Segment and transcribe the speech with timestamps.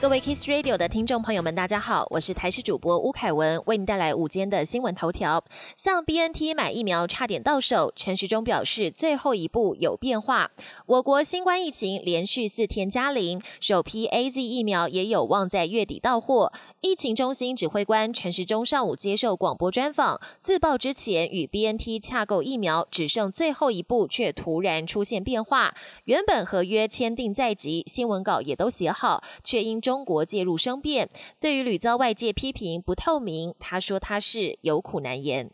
[0.00, 5.44] 各位 Kiss Radio 的听众朋友们，大家好，我是台视主播吴凯文，为您带来午间的新闻头条。
[5.76, 10.52] 向 BNT 买疫苗差点到手，陈时中表示最后一步有变化。
[10.86, 16.50] 我国新冠疫情连续四天加零，首批 AZ 疫苗也有望在月底到货。
[16.80, 25.74] 疫情中心指挥官陈时中上午接受广播专访，自曝之前与 BNT 洽购疫苗只剩最后一步，却突然出现变化。
[26.04, 35.50] 原本合约签订在即，新闻稿也都写好，却因中中国介入生变，对于屡遭外界批评不透明，他说他是有苦难言。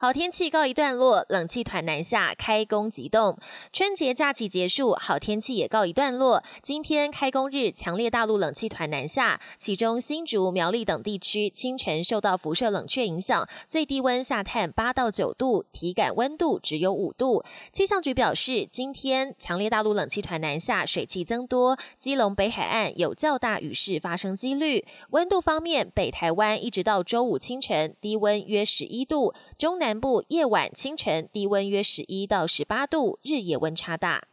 [0.00, 3.36] 好天气告一段落，冷气团南下，开工急冻。
[3.72, 6.40] 春节假期结束，好天气也告一段落。
[6.62, 17.42] 今天开工日，强烈大陆冷气团南下，其中新竹、苗栗等地区清晨受到辐射冷却影响，最低温下探八到九度，体感温度只有五度。
[17.72, 24.86] 气象局表示，今天强烈大陆冷气团南下，水汽增多，基隆北海岸有较大雨势发生几率。
[25.10, 29.87] 温度方面，北台湾一直到周五清晨低温约十一度，中南。
[29.88, 34.24] 南部夜晚、清晨低温约十一到十八度，日夜温差大。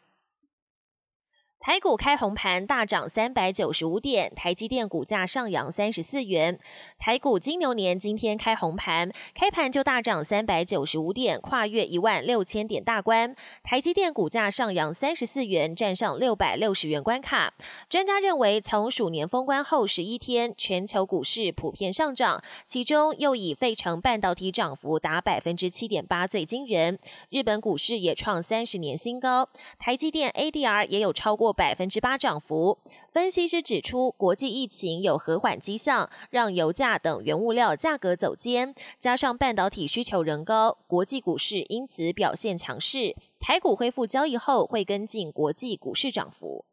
[1.66, 6.60] 台股开红盘，大涨三百九十五点，台积电股价上扬三十四元。
[7.00, 13.36] 台股金牛年今天开红盘，开盘就大涨三百九十五点，跨越一万六千点大关。
[13.64, 17.56] 台积电股价上扬三十四元，站上六百六十元关卡。
[17.90, 27.00] 专家认为，从鼠年封关后十一天，全球股市普遍上涨，其中又以费城半导体涨幅达百分之七点八最惊人。
[27.32, 31.55] 日本股市也创三十年新高，台积电 ADR 也有超过。
[31.56, 32.78] 百分之八涨幅。
[33.12, 43.16] 分析师指出，国际疫情有和缓迹象，让油价等原物料价格走坚，加上半导体需求仍高，国际股市因此表现强势。
[43.40, 46.66] 台股恢复交易后，会跟进国际股市涨幅。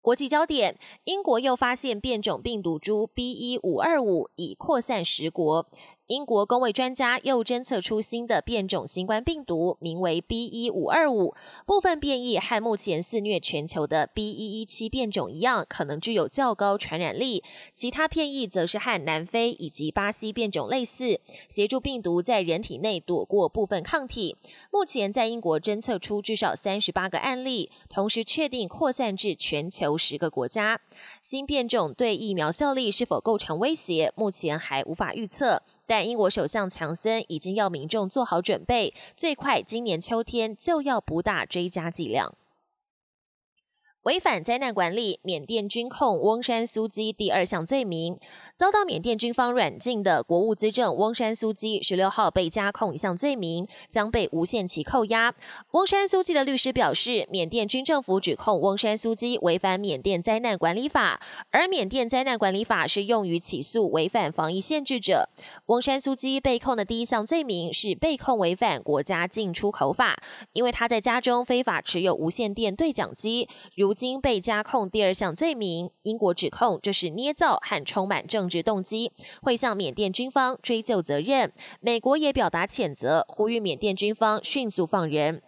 [0.00, 3.32] 国际焦点：英国又发现变种病毒株 B.
[3.32, 5.66] 一五二五已扩散十国。
[6.08, 10.46] 英国工位专家又侦测出新的变种新冠病毒，名为 B.
[10.46, 11.34] 一五二五。
[11.66, 14.30] 部分变异和目前肆虐全球的 B.
[14.30, 17.44] 一一七变种一样，可能具有较高传染力。
[17.74, 21.20] 其他变异则是和南非以及巴西变种类似，
[21.50, 24.34] 协助病毒在人体内躲过部分抗体。
[24.70, 30.80] 目前在英国侦测出至少三十八个案例，同时确定扩散至全球十个国家。
[31.20, 35.62] 新变种对疫苗效力是否构成威胁，目前还无法预测。
[35.88, 42.34] 但英国首相强森已经要民众做好准备，最快今年秋天就要补打追加剂量。
[44.08, 48.18] 违反灾难管理，缅甸军控翁山苏基第二项罪名，
[48.56, 55.34] 遭到缅甸军方软禁的国务资政翁山苏基十六号被加控一项罪名，将被无限期扣押。
[55.72, 61.20] 翁山苏基的律师表示，缅甸军政府指控翁山苏基违反缅甸灾难管理法，
[61.50, 65.28] 而缅甸灾难管理法是用于起诉违反防疫限制者。
[65.66, 70.16] 翁山苏基被控的第一项罪名是被控违反国家进出口法，
[70.54, 73.46] 因为他在家中非法持有无线电对讲机，
[73.76, 73.97] 如。
[73.98, 81.52] 经被加控第二项罪名，英国指控这是捏造和充满政治动机，会向缅甸军方追究责任。
[81.80, 85.42] 美国也表达谴责，呼吁缅甸军方迅速放人。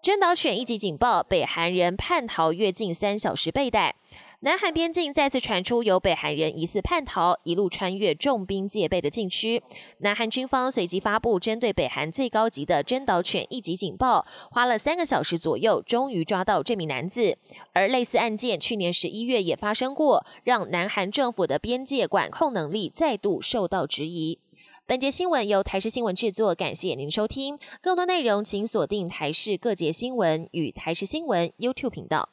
[0.00, 3.96] 真岛犬一级警报，北韩人叛逃越境三小时被逮。
[4.40, 9.60] 南韩边境再次传出有北韩人疑似叛逃，一路穿越重兵戒备的禁区。
[9.98, 17.36] 南韩军方随即发布针对北韩最高级的真岛犬一级警报，花了三个小时左右，终于抓到这名男子。
[17.72, 24.38] 而类似案件去年十一月也发生过，让南韩政府的边界管控能力再度受到质疑。
[24.86, 27.58] 本节新闻由台视新闻制作，感谢您收听。
[27.82, 32.28] 更多内容请锁定台视各节新闻与台视新闻 YouTube 频道。